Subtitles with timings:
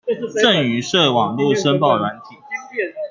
[0.41, 2.41] 贈與稅網路申報軟體